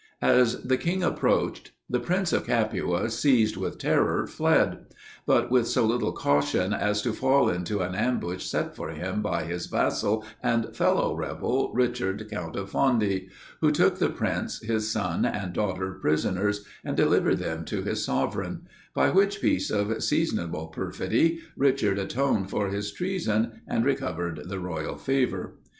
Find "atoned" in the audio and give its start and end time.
21.99-22.49